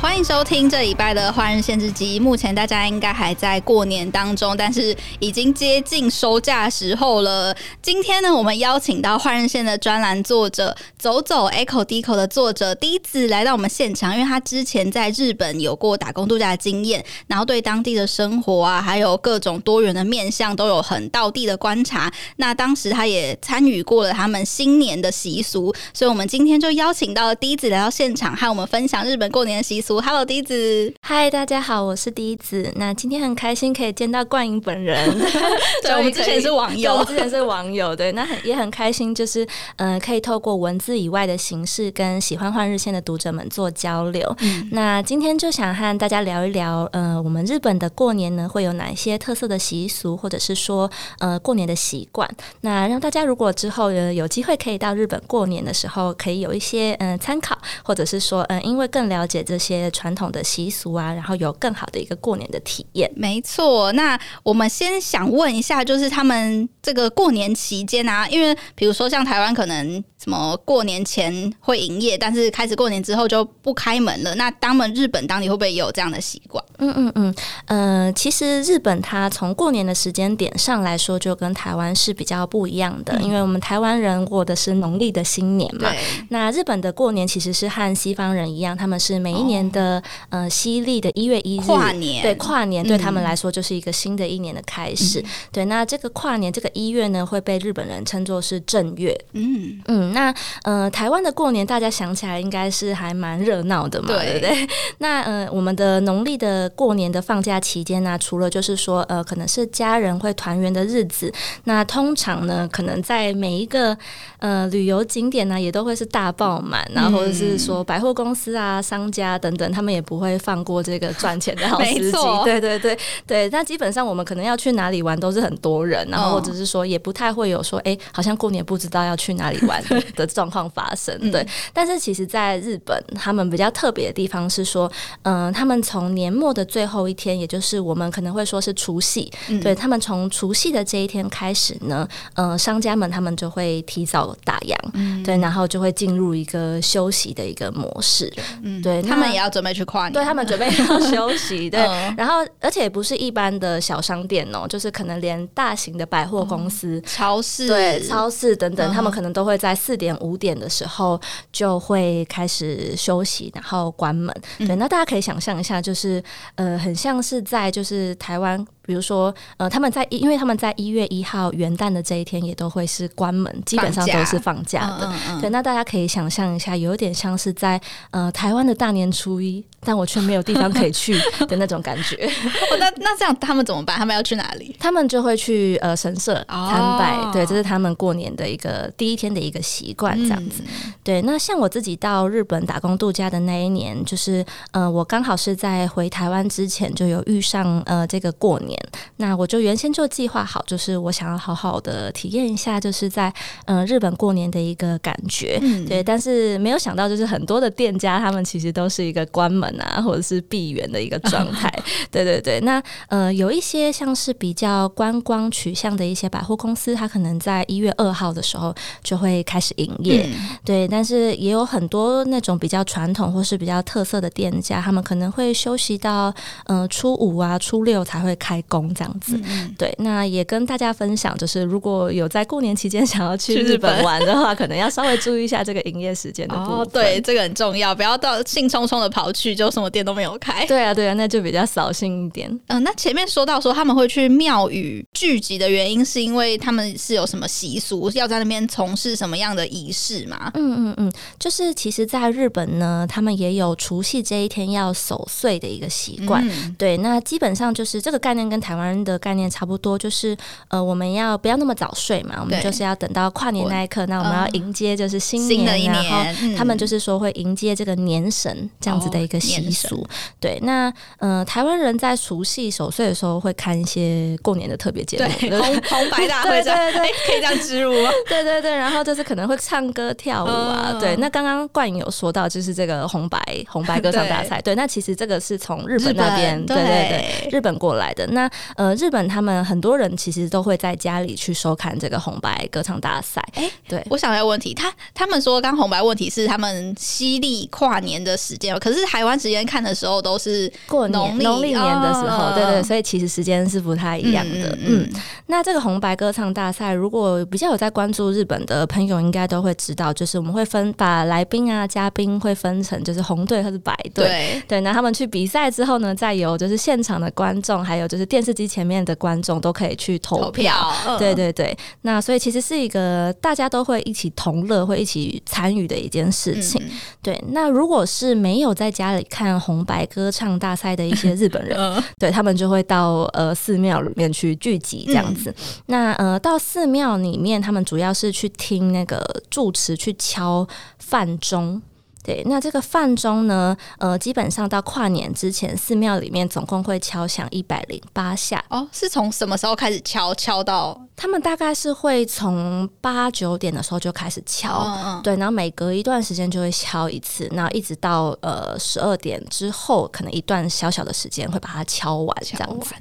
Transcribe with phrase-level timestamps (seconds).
[0.00, 2.18] 欢迎收听这礼拜的《换日线之集》。
[2.22, 7.54] 目前大家应该还在过年当中，但是已经接近收假时候了。
[7.82, 22.10] 今天呢，我们邀请到《换日线》的专栏作者走走 Echo Deco 的作者滴子来到我们现场，因为他之前在日本有过打工度假的经验，然后对当地的生活啊，还有各种多元的面向都有很道地的观察。
[22.36, 29.89] 那当时他也参与过了他们新年的习俗，所以我们今天就邀请到了滴子来到现场，和我们分享日本过年的习俗。
[29.98, 30.94] Hello，滴子。
[31.02, 32.72] 嗨，大家好，我是滴子。
[32.76, 34.96] 那今天很开心可以见到冠吟本人。
[35.82, 37.96] 对，我们之前是网友，我们之前是网友。
[37.96, 39.44] 对，那很也很开心，就是
[39.76, 44.36] 嗯、呃，可以透过文字以外的形式，跟喜欢换日线的读者们做交流。
[44.42, 52.28] 嗯、那今天就想和大家聊一聊，呃，我们日本的过年呢，会有哪些特色的习俗，或者是说，呃，过年的习惯。
[52.60, 59.79] 那让大家如果之后有有机会可以到日本过年的时候，可以有一些嗯、呃、参考，或者是说，嗯、呃，因为更了解这些。
[59.92, 63.08] 传统的习俗啊，然后有更好的一个过年的体验。
[63.14, 70.02] 没错，那我们先想问一下，就是他们这个过年期间啊，因为比如说像台湾可能。
[70.22, 74.34] 什么过年前会营业，但是开始过年之后就不开门了。
[74.34, 76.62] 那当们日本当地会不会也有这样的习惯？
[76.76, 77.34] 嗯嗯嗯，
[77.66, 85.88] 呃，其实日本它从过年的时间点上来说，就跟台湾是比较不一样的，嗯、因为我们台湾人过的是农历的新年嘛。
[85.88, 85.98] 对。
[86.28, 89.98] 那日本的过年其实是和西方人一样，他们是每一年的、
[90.30, 92.22] 哦、呃西历的一月一日跨年。
[92.22, 95.20] 对，跨年对他们来说就是一个新的一年的开始。
[95.20, 99.18] 嗯、对，那这个跨年这个一月呢，会被日本人称作是正月。
[99.32, 100.09] 嗯嗯。
[100.12, 104.34] 那呃，台湾的过年大家想起来应该是还蛮热闹的嘛，对。
[104.34, 104.68] 不对？
[104.98, 111.32] 那呃，我们的农历的过年的放假期间呢、啊，除了就是说呃，可能是家人会团圆的日子，
[111.64, 113.96] 那通常呢，可能在每一个
[114.38, 122.18] 呃旅游景点呢，也都会是大爆满，然后或者是说百货公司啊、商家等等，他们也不会放过这个赚钱的好时机。
[122.44, 122.98] 对对对。
[123.26, 129.82] 对，那基本上我们可能要去哪里玩都是很多人，然后或者是说也不太会有说，哎，好像过年不知道要去哪里玩
[130.16, 130.30] 的。
[130.30, 134.90] 状况发生，对，但是其实，在日本，他们比较特别的地方是说，
[135.22, 148.32] 嗯、呃，他们从年末的最后一天，也就是我们可能会说是除夕，嗯、对他们从除夕的这一天开始呢，呃，商家们他们就会提早打烊，嗯、对，然后就会进入一个休息的一个模式，
[148.62, 160.40] 嗯，对，他们也要准备去跨年，对他们准备要 休息，对，嗯、然后而且也不是一般的小商店哦，就是可能连大型的百货公司、嗯、超市，对，超市等等，嗯、他们可能都会在四点五。
[160.40, 161.20] 点的时候
[161.52, 164.34] 就会开始休息，然后关门。
[164.56, 166.24] 对，那大家可以想象一下，就是
[166.54, 168.66] 呃，很像是在就是台湾。
[168.82, 175.06] 比如说，呃，他们在因为他们在一月一号元旦的这一天也都会是关门，基本上都是放假的。
[175.06, 177.80] 嗯嗯嗯、对，那大家可以想象一下，有点像是在
[178.10, 181.14] 呃台湾的大年初一，但我却没有地方可以去
[181.46, 182.16] 的那种感觉。
[182.72, 183.96] 哦、那那这样他们怎么办？
[183.96, 184.74] 他们要去哪里？
[184.80, 187.16] 他们就会去呃神社参拜。
[187.16, 190.62] 哦、对，这是他们过年的一个第一天的一个习惯，这样子。
[190.64, 198.69] 嗯、对，那像我自己到日本打工度假的那一年，就是呃，我刚好是在回台湾之前就有遇上呃这个过年。
[199.16, 203.32] 那我就原先就计划好，就是我想要好好的体验一下，就是在
[203.66, 206.02] 嗯、呃、日本过年的一个感觉，嗯、对。
[206.02, 211.72] 但是没有想到，就是很多的店家他们其实都是一个关门啊，或者是闭园的一个状态。
[212.10, 212.60] 对对对。
[212.60, 220.26] 那呃有一些像是比较观光取向的一些百货公司，它可能在一月二号的时候就会开始营业。
[220.26, 220.88] 嗯、对。
[220.88, 226.32] 但是也有很多那种比较传统或是比较特色的店家，他们可能会休息到
[226.64, 228.59] 呃初五啊、初六才会开。
[228.68, 236.78] 工这样子，嗯、对，那也跟大家分享，就是如果有在过年期间想要去日本玩的话，可能要稍微注意一下这个营业时间的部分。
[236.78, 240.66] 哦，对，这个很重要，不要到兴冲冲的跑去，就什么店都没有开。
[240.66, 242.50] 对啊，对啊，那就比较扫兴一点。
[242.50, 250.50] 嗯、呃，那前面说到说他们会去庙宇聚集的原因，是因为他们是有什么习俗，要在那边从事什么样的仪式吗？
[250.54, 256.46] 嗯嗯嗯，就是其实，在日本呢，他们也有除夕这一天要守岁的一个习惯。
[256.48, 260.36] 嗯、对，那基本上就是这个概念跟台湾人的概念差不多，就是
[260.68, 262.38] 呃，我们要不要那么早睡嘛？
[262.40, 270.04] 我们就是要等到跨年那一刻，那我们要迎接就是新年，新的一年，然后他们就是说会迎接这个年神这样子的一个习俗。
[270.40, 278.10] 对，那呃，台湾人在除夕守岁的时候会看一些过年的特别节目，对，红 红白大会，对对对，可以这样植入吗？
[278.28, 280.96] 对对对，然后就是可能会唱歌跳舞啊。
[281.00, 284.60] 对，那刚刚冠吟有说到，就是这个红白红白歌唱大赛。
[284.60, 288.39] 对，那其实这个是从日本那边，对对对，日本过来的那。
[288.40, 293.44] 那呃，日本他们很多人其实都会在家里去收看这个红白歌唱大赛。
[293.54, 304.70] 哎、欸，对，我想要问题，他他们说刚红白问题是他们西历跨年的时间，可是台湾时间看的时候都是过年农历年的时候，哦、对，对对，所以其实时间是不太一样的。
[304.70, 320.44] 嗯，嗯，嗯，那这个红白歌唱大赛，如果比较有在关注日本的朋友，应该都会知道，就是我们会分把来宾啊、嘉宾会分成就是红队或是白队，对，对，那他们去比赛之后呢，再由就是现场的观众，还有就是电视机前面的观众都可以去投票。
[320.44, 326.80] 投票嗯、对对对，那所以其实是一个大家都会一起同乐、会一起参与的一件事情。
[326.84, 326.90] 嗯、
[327.20, 335.50] 对，那如果是没有在家里看红白歌唱大赛的一些日本人， 嗯、对他们就会到呃寺庙里面去聚集这样子。
[335.50, 340.64] 嗯、那呃到寺庙里面，他们主要是去听那个住持去敲
[340.98, 341.82] 饭钟。
[342.22, 343.76] 对，那这个饭钟呢？
[343.98, 348.62] 呃，基本上到跨年之前，寺庙里面总共会敲响一百零八下。
[348.68, 350.34] 哦，是从什么时候开始敲？
[350.34, 362.94] 敲到他们大概是会从八九点的时候就开始敲，对，然后每隔一段时间就会敲一次，然后一直到呃十二点之后，可能一段小小的时间会把它敲完，这样子。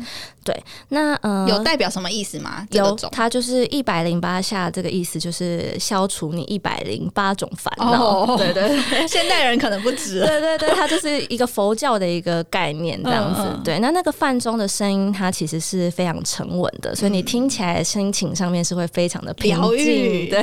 [0.44, 2.66] 对，那呃，有代表什么意思吗？
[2.72, 8.36] 有，它就是一百零八下，这个意思就是消除你一百零八种烦恼。
[8.38, 9.08] 对对。
[9.10, 13.42] 现代人可能不止，对对对，它就是一个佛教的一个概念这样子。
[13.42, 20.42] 嗯嗯对，那那个饭钟的声音，它其实是非常沉稳的，所以你听起来心情上面是会非常的平静，愈对，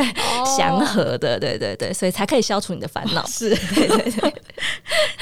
[0.58, 3.24] 祥、哦、和的，对对对，所以才可以消除你的烦恼。
[3.26, 4.34] 是，对对对。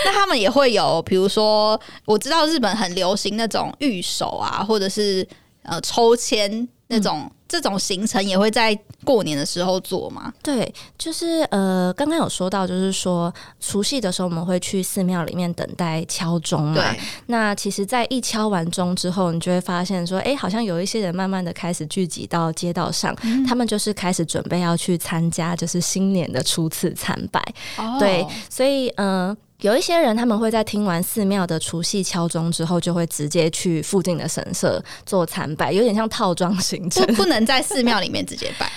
[0.05, 5.27] 那他们也会有，比如说，我知道日本很流行那种玉手啊，或者是
[5.65, 6.67] 呃抽签。
[6.95, 10.33] 那种、嗯、这种行程也会在过年的时候做吗？
[10.43, 16.75] 对，就是呃，刚刚有说到，就是说除夕的时候我们会去寺庙里面等待敲钟嘛。
[16.75, 17.01] 对。
[17.27, 27.43] 那其实，在一敲完钟之后，你就会发现说，哎、欸，好像有一些人慢慢的开始聚集到街道上，嗯、他们就是开始准备要去参加，就是新年的初次参拜。
[27.77, 27.97] 哦。
[27.99, 29.29] 对，所以嗯。
[29.29, 37.07] 呃有一些人，他们会在听完寺庙的除夕敲钟之后，就会直接去附近的神社做参拜，有点像套装行程。
[37.07, 38.71] 不，不能在寺庙里面直接拜。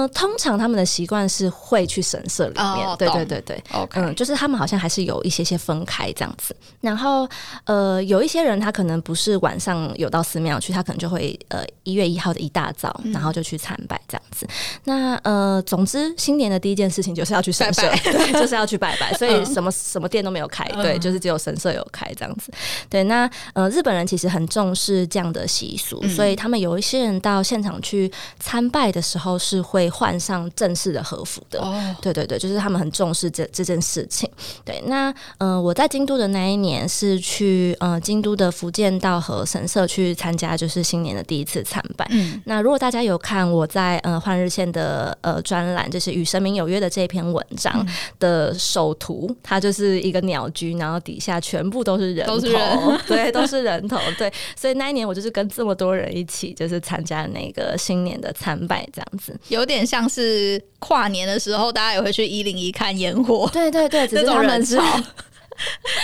[0.00, 2.64] 呃，通常他们的习惯是会去神社里面。
[2.64, 6.54] 哦、对对对对，OK，嗯，就是他们好像还是有一些些分开这样子。
[6.80, 7.28] 然后，
[7.64, 14.44] 呃，有一些人他可能不是晚上有到寺庙去，他可能就会呃一月一号的一大早，然后就去参拜这样子。
[14.46, 14.50] 嗯、
[14.84, 19.14] 那呃，总之新年的第一件事情就是要去神社，拜拜 对，就是要去拜拜。
[19.14, 20.00] 所以什么什么。
[20.00, 22.50] 什么店都没有开，对，就是只有神社有开这样子。
[22.88, 31.60] 对，那呃，日本人其实很重视这样的习俗，嗯、所以他们有一些人到现场去参拜的时候是会换上正式的和服的。
[31.60, 34.30] 哦，对对对，就是他们很重视这这件事情。
[34.64, 42.06] 对，那呃，我在京都的那一年是去呃京都的福建道和神社去参加，就是新年的第一次参拜。
[42.10, 47.84] 嗯，那如果大家有看我在呃换日线的呃专栏，就是与神明有约的这篇文章
[48.20, 49.80] 的首图，它就是。
[49.80, 52.78] 是一个鸟居，然后底下全部都是人头，都是人
[53.08, 64.78] 对，都是人头，对，所以那一年我就是跟这么多人一起，就是参加那个新年的参拜，这样子，有点像是跨年的时候，大家也会去一零一看烟火，对对对，只是他们是。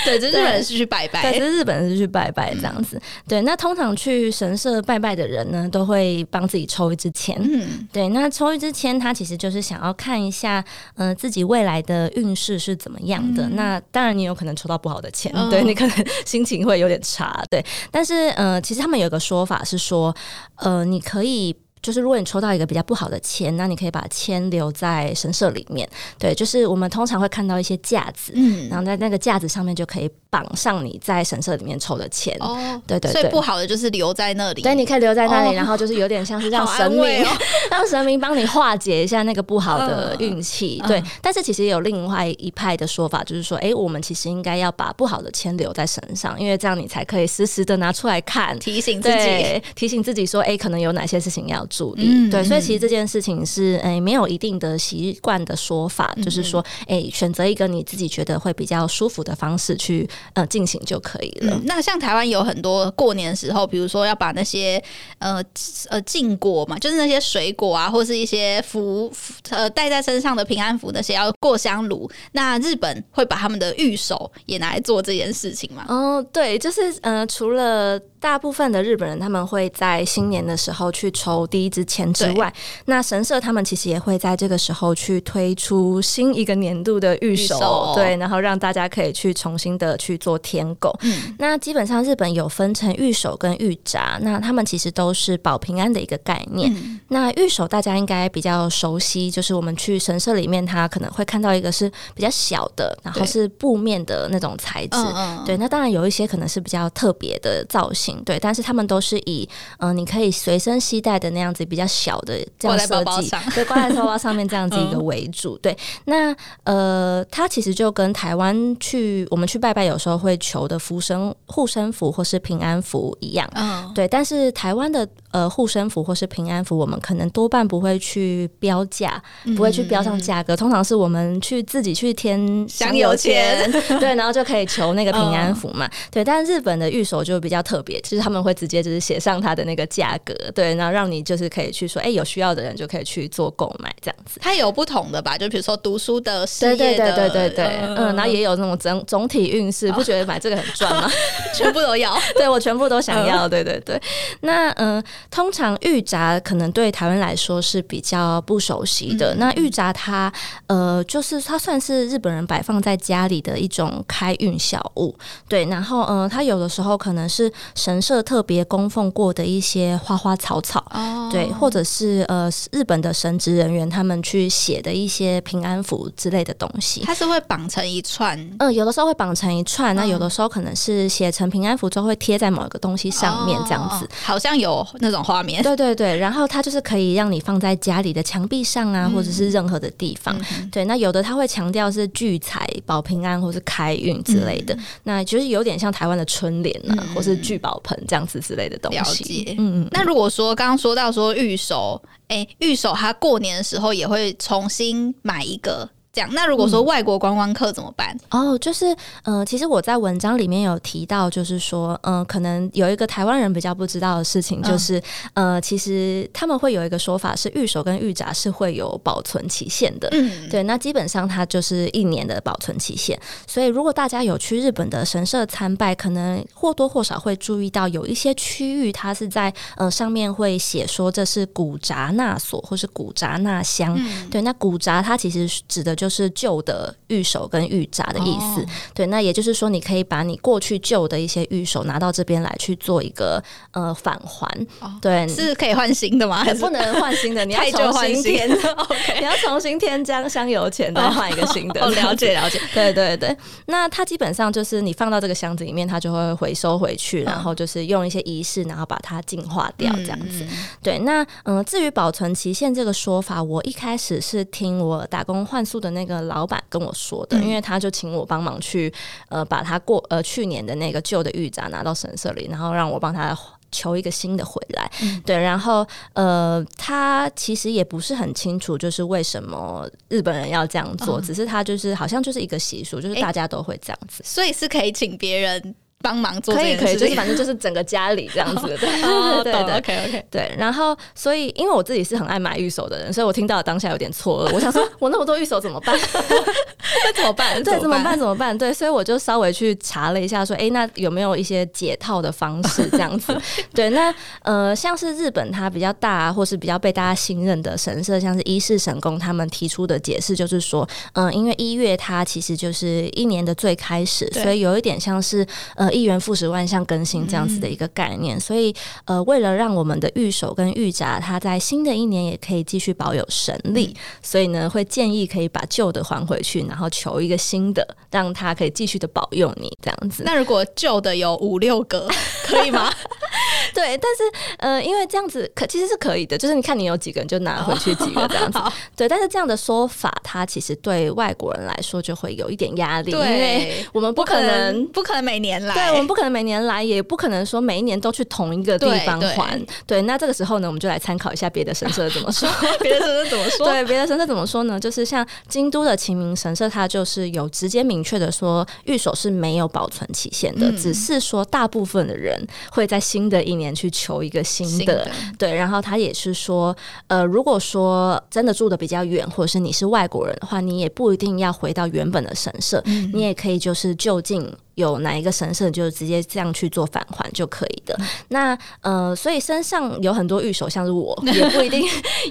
[0.05, 2.99] 对，这日本人是去拜拜，对，这日本人是去拜拜这样子。
[2.99, 7.35] 嗯、对，那通常去神社拜拜的人呢，都会帮自己抽一支签。
[7.41, 10.63] 嗯，对，那抽一支签，他其实就是想要看一下，
[10.95, 13.45] 呃，自己未来的运势是怎么样的。
[13.45, 17.43] 嗯、那当然，你有可能抽到不好的签，哦、对，你可能 心情会有点差。
[17.51, 20.15] 对，但是呃，其实他们有个说法是说，
[20.57, 21.57] 呃，你可以。
[21.83, 25.89] 就是如果你抽到一个比较不好的签，那你可以把签留在神社里面。
[26.19, 32.37] 对，就是我们通常会看到一些架子，嗯，然后在那个架子上面就可以绑上你在神社里面抽的签。
[32.41, 34.63] 哦，对对对，所以不好的就是留在那里。
[34.63, 37.29] 对，你可以留在那里，哦、然后就是有点像是让 神明，哦、
[37.71, 40.81] 让神明帮你化解一下那个不好的运气。
[40.83, 61.55] 嗯、对，但是其实也有另外一派的说法，就是说，哎、欸，我们其实应该要把不好的签留在身上，因为这样你才可以时时的拿出来看，提醒自己，提醒自己说，哎、欸，可能有哪些事情要注意，嗯、对，所以其实这件事情是诶、欸、没有一定的习惯的说法，嗯、就是说诶选择一个你自己觉得会比较舒服的方式去呃进行就可以了。
[61.57, 64.83] 嗯、那像台湾有很多过年的时候，比如说要把那些
[65.19, 65.43] 呃
[65.89, 69.13] 呃禁果嘛，就是那些水果啊，或是一些福
[69.51, 72.11] 呃带在身上的平安符那些要过香炉。
[72.33, 75.85] 那日本会把他们的玉手也拿来做这件事情吗？
[75.89, 82.53] 哦，对，就是呃除了大部分的日本人他们会在新年的时候去抽第一支签之外，
[82.87, 90.93] 那神社他们其实也会在这个时候去推出新一个年度的御守，哦、对，然后让大家可以去重新的去做添购。
[91.03, 96.75] 嗯，那基本上日本有分成御守跟御札，那他们其实都是保平安的一个概念。
[96.75, 104.99] 嗯、那御守大家应该比较熟悉，就是我们去神社里面，它可能会看到一个是比较小的，然后是布面的那种材质。
[105.45, 115.57] 对，对，那当然有一些可能是比较特别的造型，对，但是他们都是以嗯、呃，你可以随身携带的那样子比较小的这样设计，对，挂在包包上面这样子一个为主。
[115.57, 123.49] 嗯、对，那呃，它其实就跟台湾去我们去拜拜有时候会求的福生护身符或是平安符一样。
[123.55, 129.23] 嗯，对，但是台湾的呃护身符或是平安符，我们可能多半不会去标价，
[129.55, 135.85] 不会去标上价格，嗯、通常是我们去自己去添香油钱， 对，然后就可以求那个平安符嘛。
[135.85, 144.41] 嗯、对，但日本的御守就比较特别，就是他们会直接就是写上它的那个价格，对，然后让你就是可以去说，哎、欸，有需要的人就可以去做购买这样子。
[144.41, 145.37] 它有不同的吧？
[145.37, 151.11] 就比如说读书的、事业的，对对对对对嗯，然后也有那种整总体运势，不觉得买这个很赚吗？
[151.55, 154.01] 全部都要， 对我全部都想要，对对对。
[154.41, 159.35] 那嗯、呃，通常御札可能对台湾来说是比较不熟悉的。
[159.35, 160.33] 嗯、那御札它
[160.67, 165.15] 呃，就是它算是日本人摆放在家里的一种开运小物，
[165.49, 165.65] 对。
[165.67, 177.03] 然后嗯、呃，它有的时候可能是神社特别供奉过的一些花花草草，哦、对，或者是呃日本的神职人员他们去写的一些平安符之类的东西。
[177.05, 185.63] 它是会绑成一串，嗯、呃，有的时候会绑成一串，嗯、那有的时候可能是写成平安符之后会贴在某一个东西上面，这样子，哦、好像有那种画面。
[185.63, 190.37] 对对对，然后它就是可以让你放在家里的墙壁上啊，嗯、或者是任何的地方。
[190.59, 198.99] 嗯、对，那有的它会强调是聚财、保平安或是开运之类的，嗯、那就是有点像台湾的春联啊，嗯、或是聚宝盆这样子之类的东西。
[198.99, 199.55] 了解。
[199.59, 199.89] 嗯嗯。
[199.91, 205.89] 那如果说刚刚说到说玉手，哎，御守它过年的时候也会重新买一个。
[206.17, 208.17] 讲那如果说外国观光客怎么办？
[208.31, 214.99] 嗯、哦，就是呃，其实我在文章里面有提到，就是说，嗯、呃，可能有一个台湾人比较不知道的事情，就是、
[215.35, 220.09] 嗯、呃，其实他们会有一个说法是御守跟御札是会有保存期限的。
[220.13, 223.21] 嗯，对，那基本上它就是一年的保存期限。
[223.47, 233.95] 所以如果大家有去日本的神社参拜，可能或多或少会注意到有一些区域，它是在呃上面会写说这是古札纳所或是古札纳箱。
[233.99, 236.06] 嗯、对，那古札它其实指的就是。
[236.07, 244.47] 就是旧的玉手跟玉札的意思，哦、对，那也就是说，你可以把你过去旧的一些玉手拿到这边来去做一个呃返还，
[244.79, 246.45] 哦、对，是可以换新的吗？
[246.45, 247.45] 还不能换新的？
[247.45, 248.49] 你要 重新添，
[249.19, 251.85] 你要重新添加香油钱，再换一个新的。
[251.85, 253.37] 哦，了解了解，对对对。
[253.67, 260.45] 那它基本上就是你放到这个箱子里面，它就会回收回去，然后就是用一些仪式，然后把它净化掉这样子。
[260.45, 260.49] 嗯、
[260.81, 265.96] 对，那嗯、呃，至于保存期限这个说法，我一开始是听我打工换宿的。
[265.97, 268.93] 那个老板跟我说的，因为他就请我帮忙去，
[269.31, 273.37] 呃，把他过呃去年的那个旧的玉札拿到神社里，然后让我帮他
[273.73, 274.91] 求一个新的回来。
[275.03, 285.75] 嗯、对，然后呃，他其实也不是很清楚，就是为什么日本人要这样做，嗯、只是他就是好像就是一个习俗，就是大家都会这样子，所以是可以请别人。
[286.03, 288.77] 帮忙做可以可以，就是反正就是整个家里这样子，对
[289.43, 290.55] 对对对，OK OK 对。
[290.57, 294.55] 然后，所以因为我自己是很爱买玉手的人，所以我听到当下有点错愕。
[294.55, 295.99] 我想说，我那么多玉手怎么办？
[297.05, 297.61] 那怎么办？
[297.65, 298.17] 对，怎么办？
[298.17, 298.57] 怎么办？
[298.57, 303.37] 对，所以我就稍微去查了一下，说，哎，那有没有一些解套的方式这样子？
[303.75, 315.86] 对，那呃，像是日本它比较大，或是比较被大家信任的神社，像是伊势神宫，他们提出的解释就是说，嗯，因为一月它其实就是一年的最开始，所以有一点像是呃。
[315.93, 318.75] 一元复始，万象更新这样子的一个概念，嗯、所以
[319.05, 330.23] 呃，为了让我们的玉手跟御札，它在新的一年也可以继续保有神力，嗯、所以呢，会建议可以把旧的还回去，然后求一个新的，让它可以继续的保佑你这样子。
[330.25, 332.09] 那如果旧的有五六个，
[332.45, 332.93] 可以吗？
[333.75, 334.23] 对，但是
[334.59, 338.59] 呃，因为这样子可其实是可以的，就是你看你有几个人就拿回去几个这样子。
[338.59, 345.75] 哦、 对，但是这样的说法，它其实对外国人来说就会有一点压力，因为我们不可能不可能每年来。
[345.77, 349.59] 对，我们不可能每年来，也不可能说每一年都去同一个地方还。
[349.59, 352.49] 对，对，那这个时候呢，我们就来参考一下别的神社怎么说。
[352.81, 353.67] 别的神社怎么说？
[353.67, 354.81] 对，别的神社怎么说呢？
[354.81, 364.77] 就是像京都的晴明神社，它就是有直接明确的说，御守是没有保存期限的，嗯、只是说大部分的人会在新的一年年去求一个新的。
[364.77, 366.77] 新的对，然后他也是说，
[367.09, 374.49] 呃，如果说真的住的比较远，或者是你是外国人的话，你也不一定要回到原本的神社，嗯、你也可以就是就近。
[374.77, 377.99] 有哪一个神社，就直接这样去做返还就可以的。
[378.29, 381.83] 那呃，所以身上有很多御守，像是我 也不一定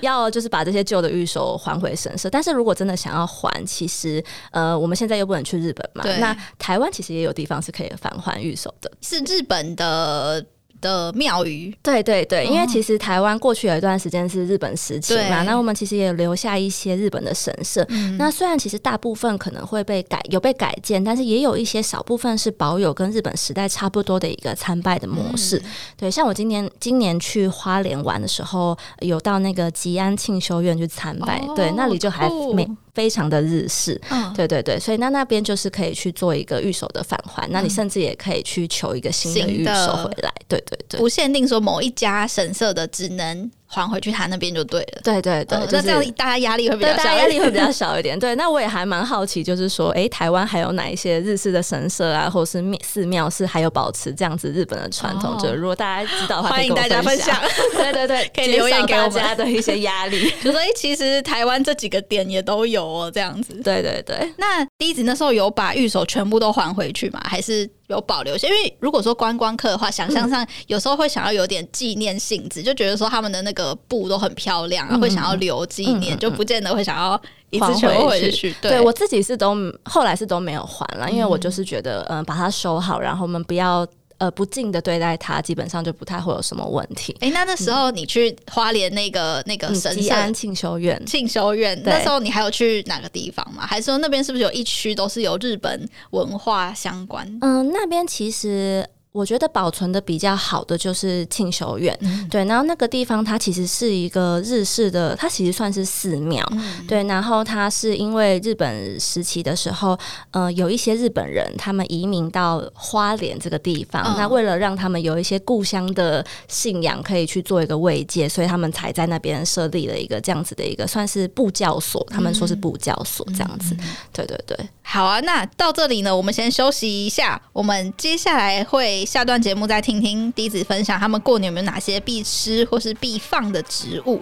[0.01, 2.29] 要就是把这些旧的御守还回神社。
[2.29, 6.03] 但是如果真的想要还，其实呃，我们现在又不能去日本嘛。
[6.19, 10.45] 那台湾其实也有地方是可以返还御守的，是日本的。
[10.81, 17.85] 的庙宇，对对对，因为其实台湾过去有一段时间是日本时期嘛，那我们其实也留下一些日本的神社。
[17.89, 25.57] 嗯、那虽然其实大部分可能会被改，有被改建，但是也有一些少部分是保有跟日本时代差不多的一个参拜的模式。
[25.57, 32.69] 嗯、对，像我今年今年去花莲玩的时候，有到那个吉安庆修院去参拜，哦、对，那里就还没。
[32.95, 43.51] 非常的日式，嗯、对对对，所以那那边就是可以去做一个御守的返还，嗯、那你甚至也可以去求一个新的御守回来，对对对，不限定说某一家神社的只能。
[43.75, 45.01] 还回去他那边就对了。
[45.03, 48.17] 对对对，那这样大家压力会比较小，大家压力会比较小一点。
[48.17, 55.37] 对，那我也还蛮好奇，就是说，哎，台湾还有哪一些日式的神社啊，或者是寺庙是还有保持这样子日本的传统？
[55.37, 57.39] 就如果大家知道的话，欢迎大家分享。
[57.75, 60.31] 对对 对， 可以留言给大家的一些压力。
[60.43, 63.53] 就说，哎，其实台湾这几个点也都有哦，这样子。
[63.63, 64.31] 对对对。
[64.37, 67.21] 那第一子那时候有把玉手全部都还回去吗？
[67.25, 67.69] 还是？
[67.87, 78.55] 有保留一些，因为如果说观光客的话，想象上有时候会想要有点纪念性质，嗯、就觉得说他们的那个布都很漂亮，嗯、会想要留纪念，嗯、就不见得会想要一次全部回去。
[78.61, 83.87] 对，对我自己是都后来是都没有还了，因为我就是觉得，嗯、呃，把它收好，然后我们不要。
[84.25, 87.15] 呃，不敬的对待他，基本上就不太会有什么问题。
[87.19, 93.67] 哎、欸，那那时候你去花莲那个、嗯、那个神山庆修院，庆修院，那时候你还有去哪个地方吗？
[93.67, 97.27] 还是说那边是不是有一区都是有日本文化相关？
[97.41, 98.83] 嗯、呃，那边其实。
[99.15, 109.97] 我觉得保存的比较好的就是庆修院，嗯、对，然后那个地方它其实是一个日式的，它其实算是寺庙，嗯、对，然后它是因为日本时期的时候，
[110.31, 124.57] 呃，有一些日本人他们移民到花莲这个地方，嗯、那为了让他们有一些故乡的信仰可以去做一个慰藉，所以他们才在那边设立了一个这样子的一个算是布教所，他们说是布教所这样子，嗯、对对对。
[124.81, 127.41] 好啊，那到这里呢，我们先休息一下。
[127.53, 134.21] 我们接下来会下段节目再听听弟子分享他们过年有没有哪些必吃或是必放的植物。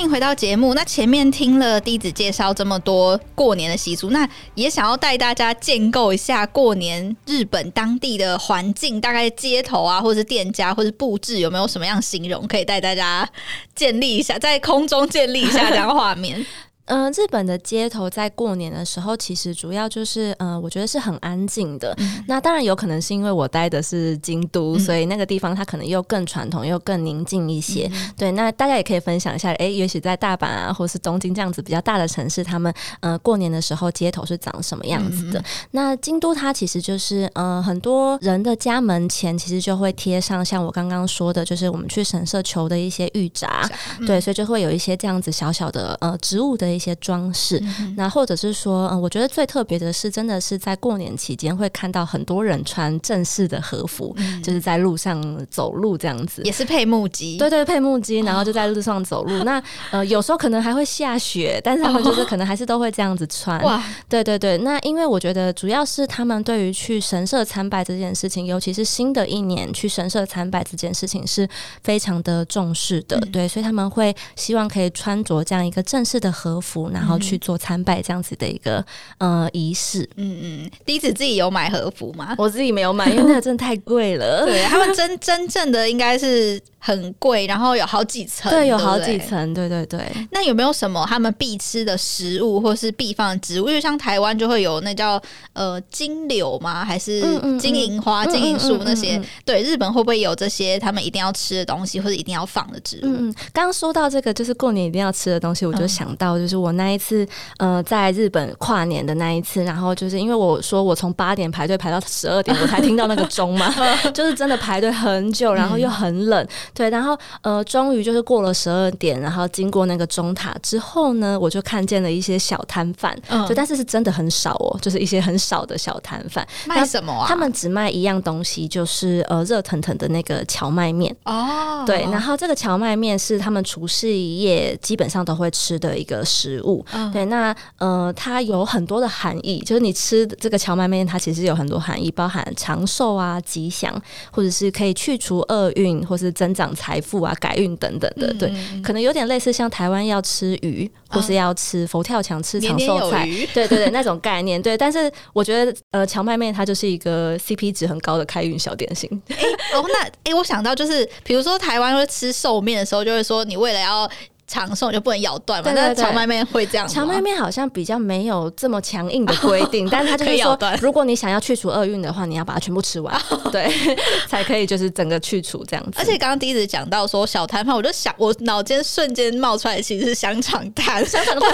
[0.00, 0.74] 迎回到节目。
[0.74, 13.28] 那前面听了弟子介绍这么多过年的习俗，那也想要带大家建构一下过年日本当地的环境，大概街头啊，或者是店家，或者是布置，有没有什么样形容可以带大家
[13.74, 16.46] 建立一下，在空中建立一下这样画面？
[16.90, 21.94] 嗯、呃，日本的街头在过年的时候，其实主要就是，呃，我觉得是很安静的。
[21.98, 27.88] 嗯、那当然有可能是因为我待的是京都，嗯、所以那个地方它可能又更传统，又更宁静一些。
[27.92, 35.38] 嗯、对，那大家也可以分享一下，哎、欸，也许在大阪啊，或是东京这样子比较大的城市，他们呃过年的时候街头是长什么样子的？
[35.38, 43.68] 嗯、那京都它其实就是，呃，很多人的家门前其实就会贴上像我刚刚说的，就是我们去神社求的一些玉札。
[44.00, 46.90] 嗯、对，所以就会有一些这样子小小的呃植物的一些。
[46.90, 47.62] 一些装饰，
[47.94, 59.34] 那或者是说，嗯，我觉得最特别的是，真的是在过年期间会看到很多人穿正式的和服，嗯、就是在路上走路这样子，也是配木屐，对对，配木屐，然后就在路上走路。
[59.40, 63.62] 哦、那呃，有时候可能还会下雪，但是他们就是 可能还是都会这样子穿。
[63.62, 64.56] 哇，对对对。
[64.56, 71.46] 那因为我觉得主要是他们对于去神社参拜这件事情，尤其是新的一年去神社参拜这件事情是
[71.82, 76.90] 非常的重视的，嗯、对，所以他们会希望可以穿着这样一个正式的和服。
[76.92, 78.84] 然后去做参拜这样子的一个
[79.18, 82.34] 呃仪式，嗯嗯，笛子自己有买和服吗？
[82.36, 84.44] 我自己没有买，因为那个真的太贵了。
[84.50, 86.60] 对，他们真真正的应该是。
[86.82, 90.00] 很贵，然后有好几层，对，有好几层，对对对。
[90.30, 93.68] 那有没有什么他们必吃的食物，或是必放的植物？
[93.68, 95.20] 因为像台湾就会有那叫
[95.52, 96.82] 呃金柳吗？
[96.82, 97.20] 还是
[97.58, 99.20] 金银花、金银树那些？
[99.44, 103.00] 对，日本会不会有这些他们一定要吃的东西，或者一定要放的植物？
[103.04, 107.26] 嗯，刚刚说到这个，就是过年一定要吃的东西，我就想到就是我那一次
[107.58, 113.72] 呃在日本跨年的那一次，然后就是因为我说我从八点排队排到十二点，我才听到那个钟嘛，
[114.14, 116.46] 就是真的排队很久，然后又很冷。
[116.72, 126.46] 对，然后呃，终于就是过了十二点，然后经过那个钟塔之后呢，我就看见了一些小摊贩，嗯，就但是是真的很少哦，就是一些很少的小摊贩。
[126.66, 127.26] 卖什么啊？
[127.28, 131.84] 他们只卖一样东西，就是呃热腾腾的那个荞麦面哦。
[131.84, 136.84] 对，然后这个荞麦面是他们厨师业基本上都会吃的一个食物。
[136.92, 143.92] 嗯、对，那呃，它有很多的含义，就是你吃这个荞麦面，它其实有很多含义，包含长寿啊、吉祥，
[144.30, 148.32] 或者是可以去除厄运，或是增长财富啊、改运等等的。
[148.34, 154.60] 对，嗯、可能有点类似像台湾要吃鱼，或是要吃佛跳墙、吃长寿菜，对对对，那种概念。
[154.60, 159.08] 对，但是我觉得呃，荞麦面它就是一个 CP 值很高的开运小点心。
[159.28, 164.10] 哎、欸，哦，那哎、欸，我想到就是，比如说台湾会吃寿面的时候，就会说你为了要。
[164.50, 165.70] 长寿就不能咬断嘛？
[165.72, 166.88] 那荞麦面会这样？
[166.88, 173.16] 荞麦面好像比较没有这么强硬的规定， 但是它就是说，如果你想要去除厄运的话，你要把它全部吃完，
[173.52, 173.72] 对，
[174.28, 175.92] 才可以就是整个去除这样子。
[175.94, 181.50] 而且刚刚第一直讲到说小摊贩，我就想，我脑间瞬间冒出来其实是香肠摊，香肠摊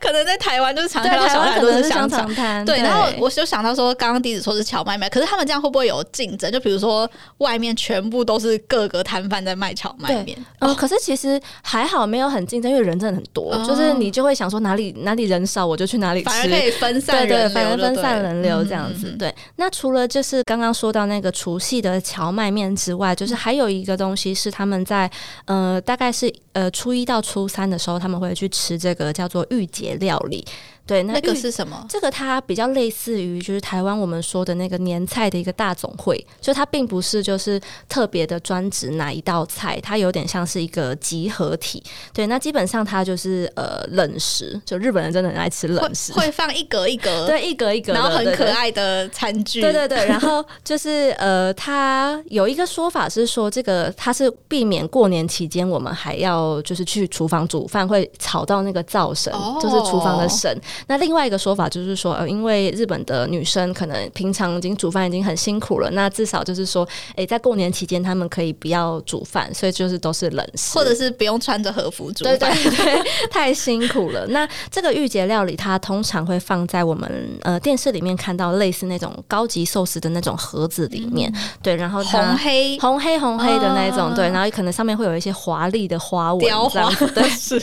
[0.00, 2.64] 可能在台湾就是常常小摊都是香肠摊。
[2.64, 6.52] 对，然后我就想到说，刚刚第一次说是荞麦面，可是他们这样会不会有竞争？
[6.52, 12.19] 就比如说外面全部都是各个摊贩在卖荞麦面，哦，可是其实还好没有。
[12.20, 19.08] 没有很竞争，因为人真的很多，哦、就是你就会想说哪里哪里人少，我就去哪里吃，反而可以分散人流，对，对，反而分散人流这样子。
[19.08, 25.10] 嗯、对，那除了就是刚刚说到那个除夕的荞麦面之外，就是还有一个东西是他们在
[25.46, 30.44] 呃，大概是呃初一到初三的时候，他们会去吃这个叫做御节料理。
[30.90, 31.86] 对，那，那个是什么？
[31.88, 41.80] 这个它比较类似于就是台湾我们说的那个年菜的一个大总会，就它并不是就是特别的专指哪一道菜，它有点像是一个集合体。
[42.12, 50.04] 对，那基本上它就是呃冷食，就日本人真的很爱吃冷食，会，会放一格一格，对，一格一格，然后很可爱的餐具，对对对。
[50.06, 60.50] 然后就是呃，它有一个说法是说，这个它是避免过年期间我们还要就是去厨房煮饭会吵到那个灶神，哦、就是厨房的神。
[60.86, 74.26] 那另外一个说法就是说，呃，因为日本的女生可能平常已经煮饭已经很辛苦了，那至少就是说，哎、欸，在过年期间他们可以不要煮饭，所以就是都是冷食，或者是不用穿着和服煮，对对对， 太辛苦了。
[74.28, 82.78] 那这个御节料理，它通常会放在我们呃电视里面看到类似那种高级寿司的那种盒子里面，嗯、对，然后红黑。
[82.80, 87.62] 红黑红黑的那种，哦、对，然后可能上面会有一些华丽的花纹，雕花，对，是，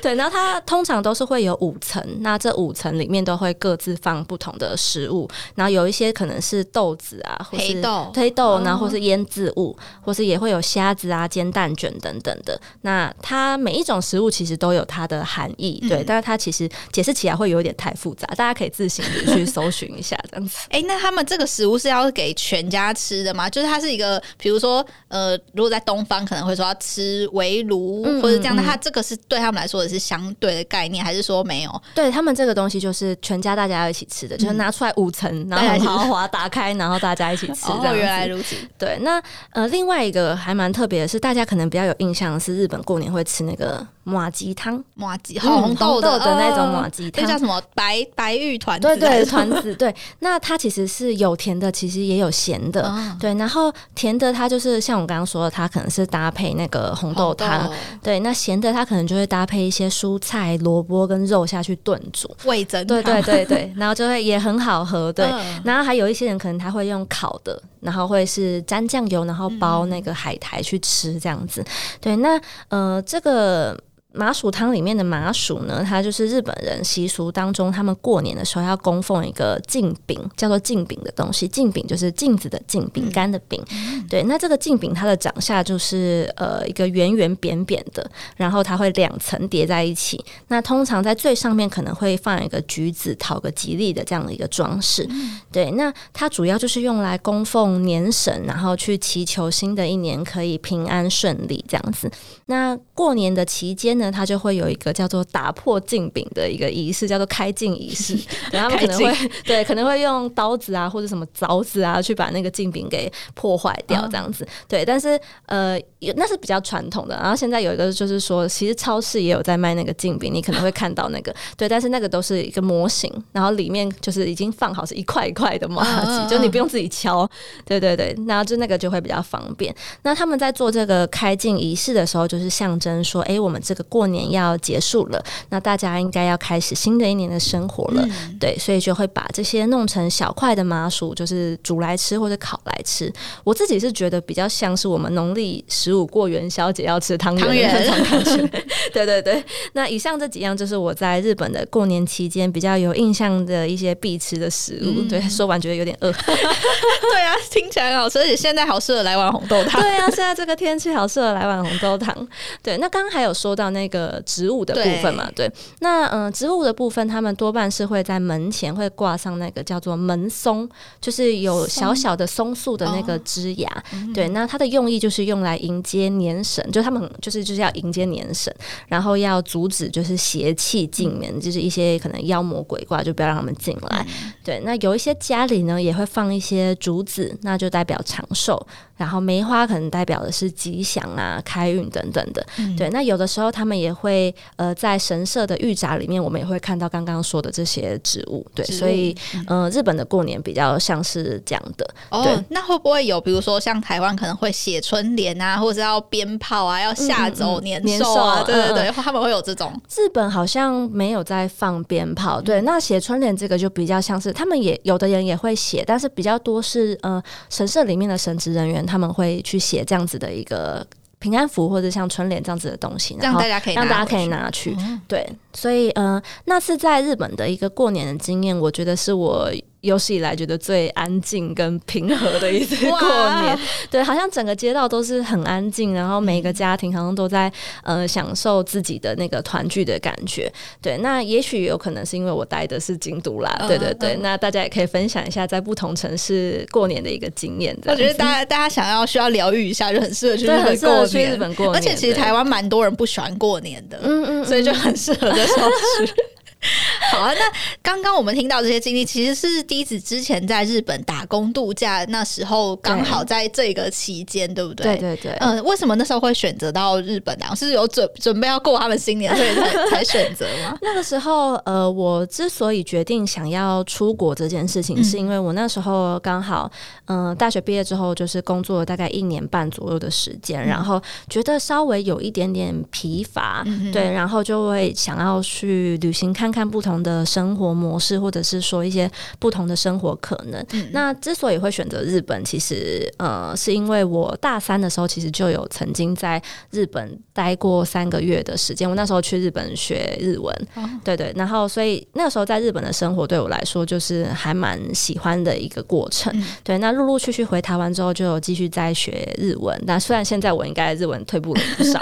[0.00, 12.60] 对，然后它通常都是会有五层，那这五层里面都会各自放不同的食物，然后有一些可能是豆子啊，或是黑豆、黑豆，然后或是腌制物，或是也会有虾子啊、煎蛋卷等等的。
[12.80, 20.56] 那它每一种食物其实都有它的含义，对，嗯、但是它其实解释起来会有点太复杂，大家可以自行去 搜寻一下这样子。
[20.70, 23.48] 哎、欸，那他们这个食物是要给全家吃的吗？
[23.48, 31.82] 就是它是一个，比如说，呃，如果在东方可能会说要吃围炉、嗯、或者这样，的它这个是对他们来说的是相对的概念，还是说没有？
[31.94, 32.82] 对他们这个东西。
[32.82, 37.66] 就是全家大家要一起吃的，嗯、就是拿出来五层，然后很豪华，打开，然后大家一起吃。
[37.70, 38.56] 哦，原来如此。
[38.76, 43.86] 对，那呃，另外一个还蛮特别的是，大家可能比较有印象的是，日本过年会吃那个。
[44.04, 48.88] 麻糬汤，马吉红豆的那种马吉汤，那叫什么白白玉团子？
[48.88, 49.74] 对对，团子。
[49.76, 52.92] 对，那它其实是有甜的，其实也有咸的。
[53.20, 57.70] 对，然后甜的它就是像我刚刚说的，它可能是搭配那个红豆汤。
[58.02, 62.84] 对，那咸的它可能就会搭配一些蔬菜、萝卜跟肉下去炖煮，味增。
[62.86, 65.12] 对对对对， 然后就会也很好喝。
[65.12, 65.26] 对，
[65.62, 71.64] 然后还有一些人可能他会用烤的，然后会是沾酱油，然后包那个海苔去吃这样子。
[72.00, 73.78] 对，那呃这个。
[74.14, 81.48] 麻薯汤里面的麻薯呢，它就是日本人习俗当中，他们过年的时候要供奉一个镜饼，叫做镜饼的东西。
[81.48, 83.62] 镜饼就是镜子的镜，饼干的饼。
[83.72, 90.22] 嗯、对，那这个镜饼它的长相就是呃一个圆圆扁扁的，然后它会两层叠在一起。
[90.48, 95.06] 那通常在最上面可能会放一个橘子，讨个吉利的这样的一个装饰。
[95.10, 102.10] 嗯、对，那它主要就是用来供奉年神，然后去祈求新的一年可以平安顺利这样子。
[102.46, 108.14] 那过年的期间呢，他就会有一个叫做打破镜饼的一个仪式，叫做开镜仪式。
[108.50, 114.44] 对，他们可能会对，可能会用刀子啊，或者什么凿子啊，去把那个镜饼给破坏掉，这样子。
[114.44, 115.78] 嗯、对，但是呃，
[116.16, 117.14] 那是比较传统的。
[117.16, 121.32] 然后现在有一个就是说，其实超市也有在卖那个镜饼，你可能会看到那个。
[121.56, 127.28] 对，但是那个都是一个模型，然后里面就是已经放好是一块一块的麻糬，就你不用自己敲。
[127.64, 129.74] 对对对，然后就那个就会比较方便。
[130.02, 133.82] 那他们在做这个开镜仪式的时候，就是象征说，哎，我们这个。
[133.92, 143.12] 过年要结束了，那大家应该要开始新的一年的生活了，嗯、对，所以就会把这些弄成小块的麻薯，就是煮来吃或者烤来吃。
[143.44, 148.64] 我自己是觉得比较像是我们农历十五过元宵节要吃汤圆的那种感觉。
[148.94, 155.02] 对对对，那以上这几样就是我在日本的过年期间比较有印象的一些必吃的食物。
[155.02, 156.10] 嗯、对，说完觉得有点饿。
[156.22, 159.82] 对啊，听起来好吃，而且现在好适合来碗红豆汤。
[159.82, 162.16] 对啊，现在这个天气好适合来碗红豆汤。
[162.62, 165.30] 对，那刚刚还有说到那个植物的部分嘛？
[165.34, 170.68] 对，对那嗯、呃，植物的部分，他们多半是会在门前会挂上那个叫做门松，
[171.00, 173.68] 就是有小小的松树的那个枝芽。
[173.92, 178.54] 哦、对，那它的用意就是用来迎接年神，就他们就是就是要迎接年神，
[178.88, 184.06] 然后要阻止就是邪气进门，嗯、就是一些可能妖魔鬼怪就不要让他们进来。
[184.24, 188.66] 嗯、对，那有一些家里呢也会放一些竹子，那就代表长寿。
[189.02, 192.88] 然后梅花可能代表的是吉祥啊、开运等等的，嗯、对。
[192.90, 198.64] 那有的时候他们也会呃在神社的御宅里面，我们也会看到刚刚说的这些植物，对。
[198.64, 199.12] 所以
[199.48, 201.84] 呃日本的过年比较像是这样的。
[202.10, 208.42] 哦，对那会不会有比如说像台湾可能会写春联啊，或者要鞭炮啊，要吓走年兽啊？
[208.42, 209.72] 嗯嗯、对对对，嗯、他们会有这种。
[209.96, 212.60] 日本好像没有在放鞭炮，对。
[212.60, 218.86] 嗯、那写春联这个就比较像是他们也有的人也会写，但是比较多是呃神社里面的神职人员。
[218.92, 220.86] 他们会去写这样子的一个
[221.18, 224.76] 平安符，或者像春联这样子的东西，让大家可以让大家可以拿去。
[224.80, 229.50] 嗯、对，所以呃，那是在日本的一个过年的经验，我觉得是我。
[229.82, 232.98] 有史以来觉得最安静跟平和的一次过
[233.42, 233.58] 年，
[233.90, 240.50] 对，好像整个街道都是很安静，然后每一个家庭好像都在呃享受自己的那个团聚的感觉。
[240.80, 244.14] 对，那也许有可能是因为我待的是京都啦，嗯、对对对。
[244.14, 247.76] 嗯、那大家也可以分享一下在不同城市过年的一个经验。
[247.86, 251.08] 我觉得大家大家想要需要疗愈一下，就很适合去日本过年。
[251.08, 255.68] 去日本过年，而且其实台湾蛮多人不喜欢过年的，嗯嗯，所以就很适合这时候
[256.06, 256.12] 去。
[257.10, 257.40] 好啊，那
[257.82, 264.96] 刚刚我们听到这些经历，其实是笛子之前在日本打工度假，那时候刚好在这个期间，对不对？
[264.96, 265.32] 对对对。
[265.40, 267.46] 嗯，为什么那时候会选择到日本呢？
[267.56, 270.78] 是有准准备要过他们新年，所以才才选择吗？
[270.80, 276.70] 那个时候，呃，我之所以决定想要出国这件事情，嗯、是因为我那时候刚好，
[277.06, 286.51] 嗯、呃，大学毕业之后就是工作了大概一年半左右的时间，嗯、然后觉得稍微有一点点疲乏，嗯、对，然后就会想要去旅行看。
[286.52, 290.64] 看不同的生活模式，或者是说一些不同的生活可能。
[290.72, 298.88] 嗯、那之所以会选择日本，其实呃，是因为我大三的时候，其实就有曾经在日本待过三个月的时间。
[298.88, 301.32] 我那时候去日本学日文，哦、对对。
[301.34, 306.32] 然后，所以那个时候在日本的生活对我来说，就是还蛮喜欢的一个过程。
[306.36, 309.80] 嗯、对，那陆陆续续回台湾之后，就有继续在学日文。
[309.86, 312.00] 那虽然现在我应该日文退步了不少，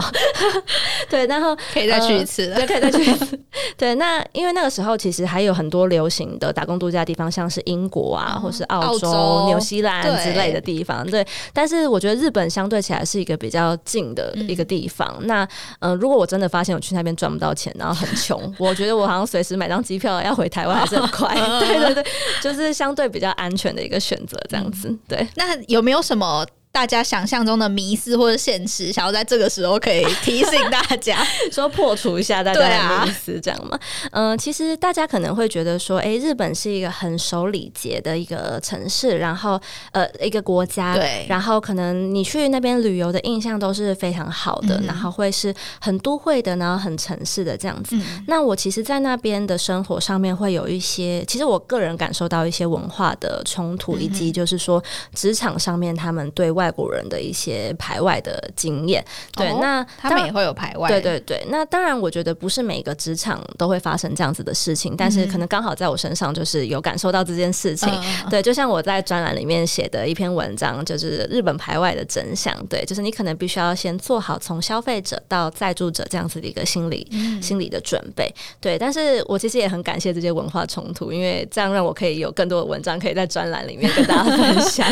[1.09, 3.41] 对，然后可以再去一次了，对，可以再去一次。
[3.77, 4.21] 对，那。
[4.41, 11.05] 因为那个时候其实还有很多流行的打工度假的地方，像是英国啊，嗯、或是澳洲、纽洲西兰之类的地方。
[11.05, 15.15] 对，对，但是我觉得日本相对起来是一个比较近的一个地方。
[15.21, 15.49] 嗯、那
[15.79, 21.35] 呃，如果我真的发现我去那边赚不到钱，然后很穷， 我觉得我好像随时买张机票要回台湾还是很快。
[21.61, 22.05] 对对对，
[22.41, 24.97] 就是相对比较安全的一个选择，这样子。
[25.07, 26.47] 对，那有没有什么？
[26.73, 31.19] 大家想象中的迷思或者现实，想要在这个时候可以提醒大家，
[31.51, 33.79] 说破除一下大家的迷思，这样吗？
[34.13, 47.97] 嗯、啊呃，其实大家可能会觉得说，哎、欸，日本是一个很守礼节的一个城市，然后呃，一个国家，对，然后可能你去那边旅游的印象都是非常好的，嗯、然后会是很都会的，然后很城市的这样子。
[47.97, 54.81] 嗯、那我其实，在那边的生活上面会有一些，其实我个人感受到一些文化的冲突，以及就是说
[55.13, 56.60] 职场上面他们对外。
[56.61, 61.43] 外国人的一些排外的经验，对，哦、那他们也会有排外，对对对。
[61.49, 67.89] 那当然，我觉得不是每个职场都会发生这样子的事情，但是可能刚好在我身上就是有感受到这件事情。
[67.89, 72.55] 嗯、对，就像我在专栏里面写的一篇文章，就是日本排外的真相。
[72.67, 78.31] 对，就是你可能必须要先做好从消费者到在住者这样子的一个心理、嗯、心理的准备。
[78.61, 84.87] 对，但是我其实也很感谢这些文化冲突，因为这样让我可以有更多的文章可以在专栏里面跟大家分享。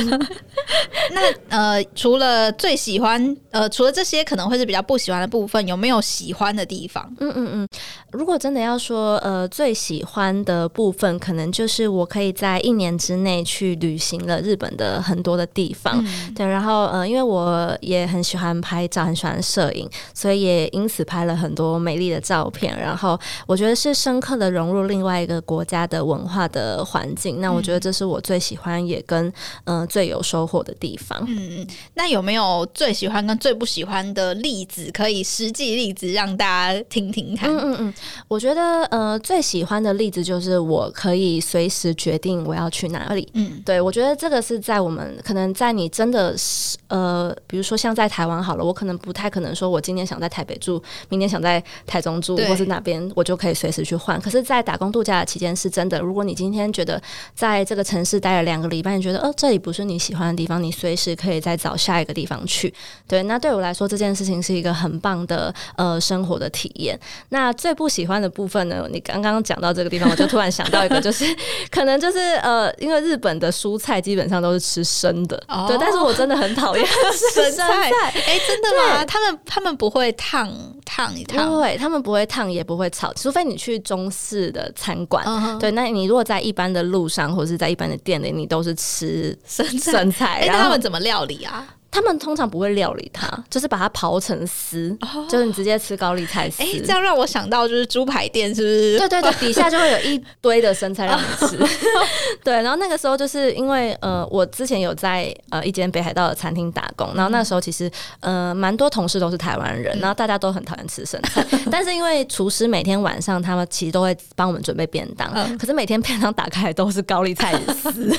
[1.13, 1.58] 那。
[1.59, 7.13] 呃，除了最喜欢，呃，除了这些可能会是比较不喜欢的部分，有没有喜欢的地方？
[7.19, 7.69] 嗯嗯嗯。
[8.13, 16.01] 如果真的要说，呃，最喜欢的部分，可能就是我可以在一年之内去旅行了日本的很多的地方。
[16.07, 22.79] 嗯、对，然后呃，因为我也很喜欢拍照，很喜欢摄影，所以也因此拍了很多美丽的照片。
[22.79, 23.19] 然后
[23.49, 27.41] 我觉得是深刻的融入另外一个国家的文化的环境。
[27.41, 29.27] 那我觉得这是我最喜欢也跟
[29.65, 31.19] 嗯、呃、最有收获的地方。
[31.27, 31.48] 嗯。
[31.51, 34.91] 嗯，那有没有最喜欢跟最不喜欢的例子？
[34.93, 37.51] 可以实际例子让大家听听看。
[37.51, 37.95] 嗯嗯嗯，
[38.29, 43.29] 我觉得呃最喜欢的例子就是我可以随时决定我要去哪里。
[43.35, 54.21] 嗯，对，我觉得这个是在我们可能在你真的是呃，比如说像在台湾好了，我可能不太可能说我今天想在台北住，明天想在台中住，或是哪边我就可以随时去换。
[54.21, 57.01] 可是，在打工度假的期间是真的，如果你今天觉得
[57.35, 62.73] 在这个城市待了两个礼拜，你觉得哦这里不是你喜欢的地方，你随时可以再找下一个地方去。
[63.07, 66.99] 对，那对我来说这件事情是一个很棒的呃生活的体验。
[67.31, 68.87] 那最不喜欢的部分呢？
[68.91, 71.25] 你刚刚讲到这个地方，我就突然想到一个，就是
[71.71, 76.87] 可能就是呃，因为日本的蔬菜基本上都是吃生的，哦、对，但是我真的很讨厌
[77.35, 77.91] 生菜。
[77.91, 79.05] 哎、欸，真的吗？
[79.05, 80.51] 他们他们不会烫
[80.85, 85.25] 烫一烫，不会，他们不会烫，也不会炒，除非你去中式的餐馆。
[85.25, 85.59] Uh-huh.
[85.59, 89.93] 对，那你如果在一般的路上或者是在一般的店里，你都是吃生菜。
[89.93, 91.78] 生菜，哎、他们怎么料理啊？
[91.99, 96.63] 他们通常不会料理它，就是把它刨成丝，oh, 就是你直接吃高丽菜丝。
[96.63, 98.99] 哎、欸，这样让我想到就是猪排店，是不是？
[98.99, 101.59] 对对对，底下就会有一堆的生菜让你吃。
[102.45, 118.17] 对，然后那个时候就是因为呃，我之前有在呃一间北海道的餐厅打工，然后那时候其实呃蛮多同事都是台湾人，然后大家都很讨厌吃生菜， 但是因为厨师每天晚上他们其实都会帮我们准备便当，可是每天便当打开来都是高丽菜丝。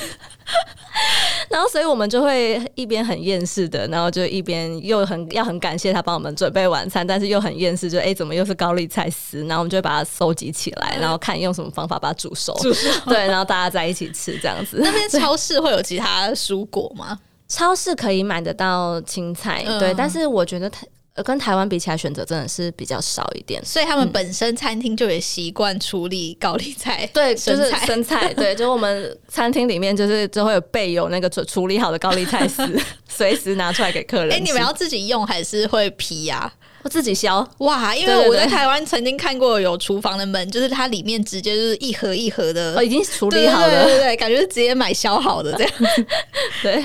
[1.48, 9.38] 然后，所以我们就会一边很厌世的，然后就一边又很要很感谢他帮我们准备晚餐，但是又很厌世，就哎、欸，怎么又是高丽菜丝？
[9.46, 12.52] 然后我们就会把它收集起来，然后看用什么方法把它煮熟。
[12.60, 12.90] 煮熟。
[13.06, 14.78] 对，然后大家在一起吃这样子。
[14.82, 17.18] 那边超市会有其他蔬果吗？
[17.48, 20.86] 超市可以买得到青菜，嗯、对，但是我觉得它。
[21.24, 32.66] 跟台湾比起来，选择真的是比较少一点，所以他们本身餐厅就也习惯处理高丽菜，嗯，对，就是生菜，对，就我们餐厅里面就是就会有备有那个处处理好的高丽菜丝，
[33.08, 34.32] 随时拿出来给客人。
[34.32, 36.52] 哎、欸，你们要自己用还是会批呀、啊？
[36.82, 45.72] 我自己削哇，因为我在台湾曾经看过有厨房的门，就是它里面直接就是一盒一盒的，哦，已经处理好了，对对对，感觉是直接买削好的这样，
[46.62, 46.82] 对。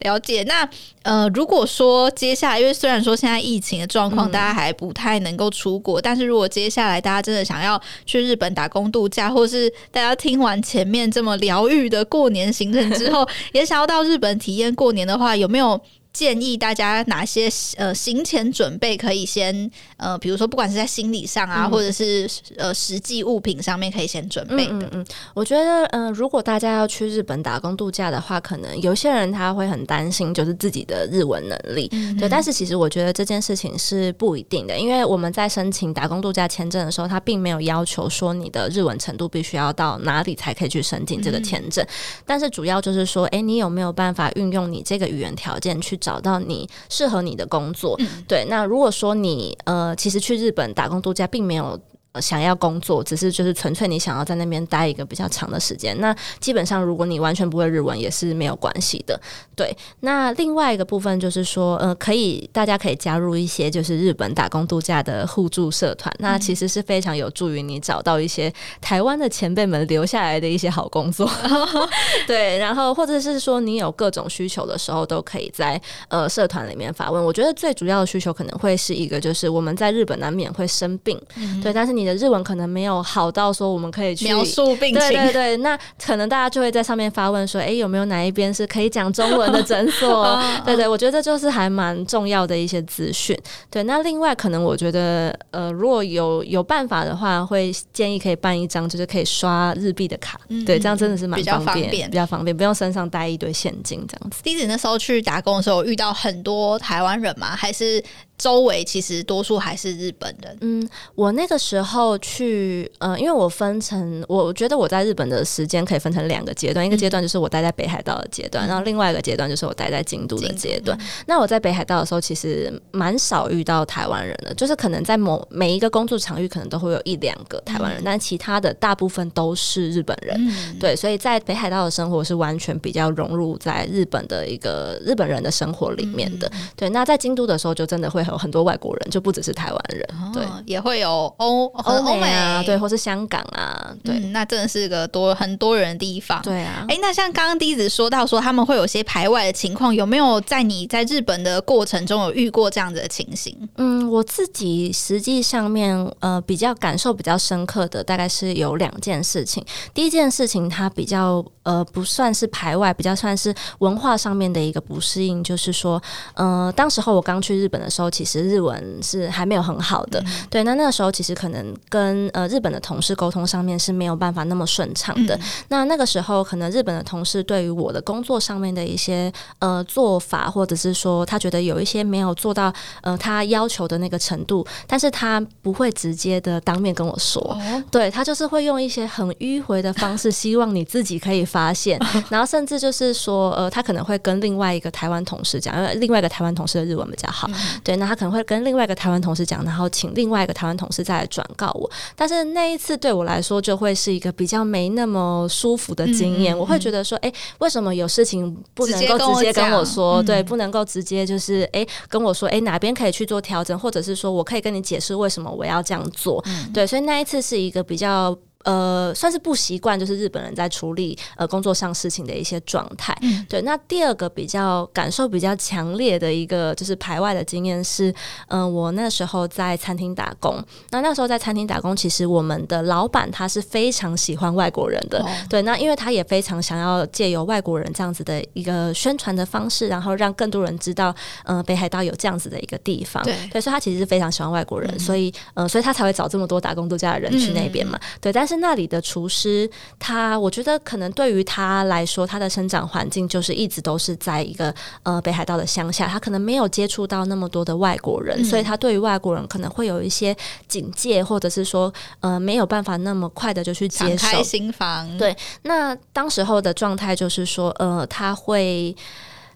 [0.00, 0.68] 了解，那
[1.02, 15.80] 呃，如果说接下来，因为虽然说现在疫情的状况，大家还不太能够出国，嗯，但是如果接下来大家真的想要去日本打工度假，或是大家听完前面这么疗愈的过年行程之后， 也想要到日本体验过年的话，有没有？
[16.18, 24.72] 建议大家哪些呃行前准备可以先呃，比如说不管是在心理上啊，嗯、或者是呃实际物品上面可以先准备的。
[24.72, 31.88] 嗯，嗯，我觉得呃，如果大家要去日本打工度假的话，可能有些人他会很担心，就是自己的日文能力。
[31.92, 41.84] 嗯、对，但是其实我觉得这件事情是不一定的，因为我们在申请打工度假签证的时候，他并没有要求说你的日文程度必须要到哪里才可以去申请这个签证。
[41.84, 41.88] 嗯、
[42.26, 48.46] 但是主要就是说，哎、欸，你有没有办法运用你这个语言条件去找到你适合你的工作，嗯，对。
[48.48, 51.78] 那如果说你呃，其实去日本打工度假并没有。
[52.20, 55.98] 想要工作，只是就是纯粹你想要在那边待一个比较长的时间。
[56.00, 59.18] 那基本上，如果你完全不会日文，也是没有关系的。
[59.54, 71.30] 对，那另外一个部分就是说，呃，可以大家可以加入一些就是日本打工度假的互助社团，那其实是非常有助于你找到一些台湾的前辈们留下来的一些好工作。
[72.26, 77.24] 对，然后或者是说你有各种需求的时候，都可以在呃社团里面发问。
[77.24, 82.07] 我觉得最主要的需求可能会是一个，就是我们在日本难免会生病，嗯、对，但是你。
[82.14, 90.38] 日文可能没有好到说我们可以去描述病情，对对对，那可能大家就会在上面发问说，哎、欸，有没有哪一边是可以讲中文的诊所？
[90.64, 93.36] 对 对，我觉得这就是还蛮重要的一些资讯。
[93.70, 104.42] 对，那另外可能我觉得，呃，如果有有办法的话，会建议可以办一张就是可以刷日币的卡，嗯、对，这样真的是蛮方便，比较方便，比较方便，不用身上带一堆现金这样子。
[104.42, 107.54] 弟子那时候去打工的时候，遇到很多台湾人吗？
[107.56, 108.02] 还是？
[108.38, 110.56] 周围其实多数还是日本人。
[110.60, 120.96] 嗯，我那个时候去，呃，因为我分成，我觉得我在日本的时间可以分成两个阶段，嗯，一个阶段就是我待在北海道的阶段，嗯，然后另外一个阶段就是我待在京都的阶段。
[121.26, 130.36] 那我在北海道的时候，其实蛮少遇到台湾人的，就是可能在某每一个工作场域，可能都会有一两个台湾人，嗯，但其他的大部分都是日本人。
[130.38, 136.48] 嗯，对，所以在北海道的生活是完全比较融入在日本的一个日本人的生活里面的。
[136.54, 138.27] 嗯，对，那在京都的时候就真的会。
[138.28, 146.84] 有很多外国人，就不只是台湾人，哦、对，也会有欧欧美啊，对，或是香港啊，对，嗯、那真的是个多很多人的地方，对啊。
[146.88, 153.56] 哎、欸，那像刚刚第一子说到说他们会有些排外的情况，有没有在你在日本的过程中有遇过这样子的情形？
[153.76, 159.64] 嗯，我自己实际上面呃比较感受比较深刻的大概是有两件事情。
[159.94, 166.00] 第一件事情，它比较呃不算是排外，比较算是文化上面的一个不适应，就是说，
[166.34, 175.36] 呃，当时候我刚去日本的时候，其实日文是还没有很好的，嗯、对，那那个时候其实可能跟呃日本的同事沟通上面是没有办法那么顺畅的。
[175.36, 191.96] 嗯、那那个时候，可能日本的同事对于我的工作上面的一些呃做法，或者是说他觉得有一些没有做到呃他要求的那个程度，但是他不会直接的当面跟我说，哦、对，他就是会用一些很迂回的方式，希望你自己可以发现，
[192.28, 197.54] 然后甚至就是说呃他可能会跟另外一个台湾同事讲，因为另外一个台湾同事的日文比较好，嗯、
[197.84, 201.90] 对，那他可能会跟另外一个台湾同事讲，然后请另外一个台湾同事再来转告我。
[202.16, 210.16] 但是那一次对我来说就会是一个比较没那么舒服的经验，嗯、我会觉得说，哎、欸，为什么有事情不能够直接跟我说？
[210.16, 216.42] 我对，不能够直接就是哎、欸、跟我说，哎、欸、哪边可以去做调整，或者是说我可以跟你解释为什么我要这样做？
[216.46, 218.36] 嗯、对，所以那一次是一个比较。
[218.64, 223.16] 呃，算是不习惯，就是日本人在处理呃工作上事情的一些状态。
[223.22, 228.10] 嗯、对，那第二个比较感受比较强烈的一个就是排外的经验是，
[228.48, 230.62] 嗯、呃，我那时候在餐厅打工。
[230.90, 235.22] 那那时候在餐厅打工，其实我们的老板他是非常喜欢外国人的。
[235.22, 243.22] 哦、对，那因为他也非常想要借由外国人这样子的一个宣传的方式，然后让更多人知道，嗯、呃，北海道有这样子的一个地方。
[243.22, 247.96] 对，对，所以他其实是非常喜欢外国人，嗯、所以嗯、呃，所以他才会找这么多打工度假的人去那边嘛。
[247.96, 260.36] 嗯、对，但是那里的厨师，他我觉得可能对于他来说，他的生长环境就是一直都是在一个呃北海道的乡下，他可能没有接触到那么多的外国人，嗯、所以他对于外国人可能会有一些
[260.66, 264.16] 警戒，或者是说呃没有办法那么快的就去接受。
[264.16, 265.18] 敞开心房。
[265.18, 268.94] 对，那当时候的状态就是说，呃，他会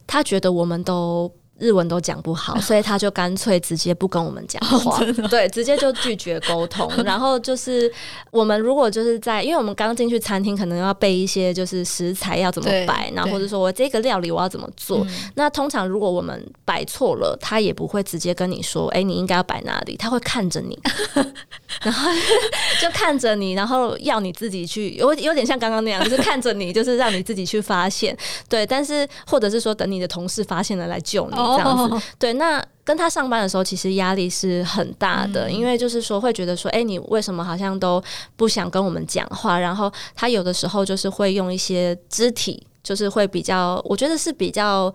[0.07, 1.31] 他觉得我们都。
[1.63, 6.91] 日文都讲不好， 所以他就干脆直接不跟我们讲话，哦、对，直接就拒绝沟通。
[7.05, 7.91] 然后就是
[8.33, 15.05] 我们如果就是在，因为我们刚进去餐厅，可能要备一些就是食材要怎么摆，然后或者说我这个料理我要怎么做。
[15.05, 19.97] 嗯、那通常如果我们摆错了，他也不会直接跟你说，哎、欸，你应该要摆哪里？
[19.97, 20.77] 他会看着你，
[21.83, 22.11] 然后
[22.81, 28.17] 就看着你，然后要你自己去，有有点像刚刚那样，就是看着你，就是让你自己去发现。
[28.49, 31.52] 对，但是或者是说等你的同事发现了来救你。
[31.57, 38.03] 这样子，对，那跟他上班的时候，其实压力是很大的，嗯、因为就是说会觉得说，哎、欸，你为什么好像都
[38.37, 39.59] 不想跟我们讲话？
[39.59, 44.93] 然后他有的时候就是会用一些肢体，就是会比较，我觉得是比较。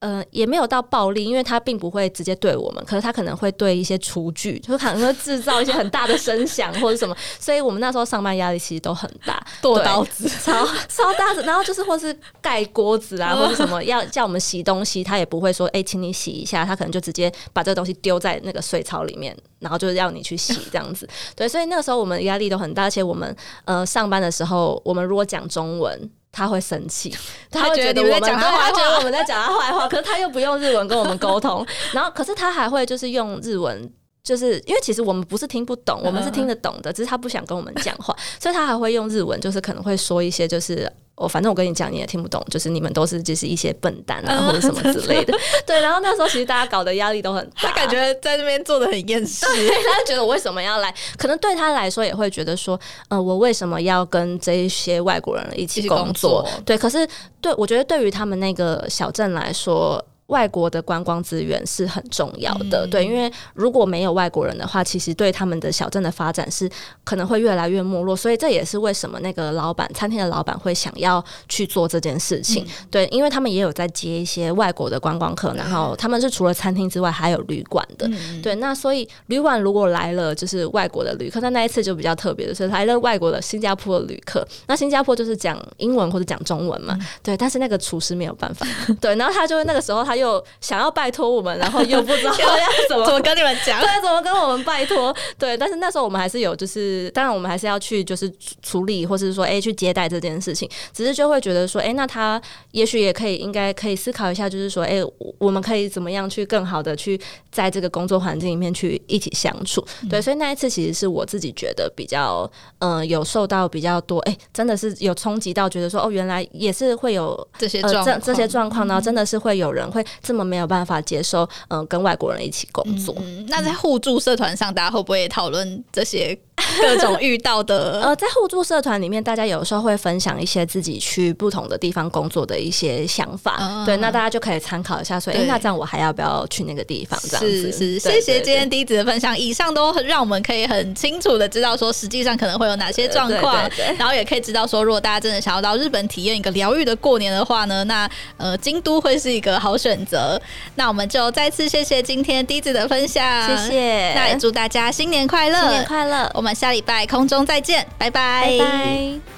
[0.00, 23.34] 呃，也没有到暴力，因为他并不会直接对我们，可是他可能会对一些厨具，就可能会制造一些很大的声响或者什么，所以我们那时候上班压力其实都很大，剁刀子，超超大子，然后就是或是盖锅子啊，或者什么要叫我们洗东西，他也不会说，哎、欸，请你洗一下，他可能就直接把这个东西丢在那个水槽里面，然后就是要你去洗这样子，对，所以那个时候我们压力都很大，而且我们
[23.64, 26.10] 呃上班的时候，我们如果讲中文。
[26.30, 27.14] 他会生气，
[27.50, 29.88] 他会觉得我们在讲他坏话，觉得我们在讲他坏话。
[29.88, 33.90] 可是他又不用日文跟我们沟通， 然后可是他还会就是用日文，
[34.22, 40.90] 就是因为其实我们不是听不懂，我们是听得懂的，只是他不想跟我们讲话，所以他还会用日文，就是可能会说一些就是。
[41.18, 45.36] 我、哦、反正我跟你讲，你也听不懂，就是你们都是就是一些笨蛋啊，或者什么 之类的。
[45.66, 50.94] 对，然后那时候其实大家搞的压力都很大，他感觉在那边做的很厌世，他就觉得我为什么要来？
[51.16, 56.42] 可能对他来说也会觉得说，呃，我为什么要跟这一些外国人一起工作？
[56.42, 57.06] 工作对，可是
[57.40, 60.04] 对我觉得对于他们那个小镇来说。
[60.28, 66.68] 外国的观光资源是很重要的，嗯、对，因为如果没有外国人的话，其实对他们的小镇的发展是
[67.02, 88.66] 可能会越来越没落，所以这也是为什么那个老板餐厅的老板会想要去做这件事情，嗯、对，因为他们也有在接一些外国的观光客，然后他们是除了餐厅之外还有旅馆的，嗯、对，那所以旅馆如果来了就是外国的旅客，那那一次就比较特别的是来了外国的新加坡的旅客，那新加坡就是讲英文或者讲中文嘛，嗯、对，但是那个厨师没有办法，
[89.00, 90.17] 对，然后他就那个时候他。
[90.18, 92.46] 又想要拜托我们，然后又不知道 要
[92.88, 95.14] 怎么怎么跟你们讲，对，怎么跟我们拜托？
[95.38, 98.30] 对，但是那时候我们还是有，就是当然我们还是要去，就是
[98.62, 100.68] 处理，或者是说，哎、欸，去接待这件事情。
[100.92, 102.40] 只是就会觉得说，哎、欸，那他
[102.72, 105.04] 也许也可以，应该可以思考一下，就是说，哎、欸，
[105.38, 109.86] 我们可以怎么样去更好的去在这个工作环境里面去一起相处。
[110.02, 120.04] 嗯、对，所以那一次其实是我自己觉得比较，嗯、呃，有受到比较多，哎、欸，真的是有冲击到，觉得说，哦，原来也是会有这些状、呃、这这些状况，然后真的是会有人会。
[120.22, 123.14] 这么没有办法接受，嗯、跟外国人一起工作。
[123.18, 126.38] 嗯、那在互助社团上，大家会不会讨论这些？
[126.80, 137.18] 各种遇到的，呃，在互助社团里面，大家有时候会分享一些自己去不同的地方工作的一些想法，嗯、对，那大家就可以参考一下，说，哎、欸，那这样我还要不要去那个地方？
[137.28, 137.72] 这样子。
[137.72, 150.40] 是是，谢谢今天滴子的分享，以上都让我们可以很清楚的知道说，实际上可能会有哪些状况，然后也可以知道说，如果大家真的想要到日本体验一个疗愈的过年的话呢，那呃，京都会是一个好选择。
[150.74, 159.37] 那我们就再次谢谢今天滴子的分享，谢谢，那也祝大家新年快乐，新年快乐，我下礼拜空中再见，拜拜。